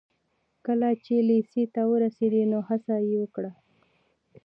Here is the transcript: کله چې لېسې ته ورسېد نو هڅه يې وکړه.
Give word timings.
کله 0.65 0.89
چې 1.05 1.13
لېسې 1.27 1.63
ته 1.73 1.81
ورسېد 1.91 2.33
نو 2.51 2.59
هڅه 2.69 2.95
يې 3.07 3.15
وکړه. 3.21 3.51